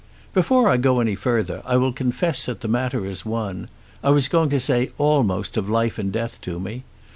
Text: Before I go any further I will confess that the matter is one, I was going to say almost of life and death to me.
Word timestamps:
Before 0.33 0.67
I 0.67 0.77
go 0.77 0.99
any 0.99 1.13
further 1.13 1.61
I 1.63 1.75
will 1.77 1.93
confess 1.93 2.47
that 2.47 2.61
the 2.61 2.67
matter 2.67 3.05
is 3.05 3.23
one, 3.23 3.69
I 4.03 4.09
was 4.09 4.27
going 4.27 4.49
to 4.49 4.59
say 4.59 4.89
almost 4.97 5.57
of 5.57 5.69
life 5.69 5.99
and 5.99 6.11
death 6.11 6.41
to 6.41 6.59
me. 6.59 6.85